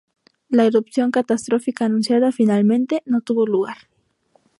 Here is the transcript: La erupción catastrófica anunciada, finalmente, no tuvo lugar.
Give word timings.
La 0.49 0.65
erupción 0.65 1.11
catastrófica 1.11 1.85
anunciada, 1.85 2.31
finalmente, 2.31 3.03
no 3.05 3.21
tuvo 3.21 3.45
lugar. 3.45 3.77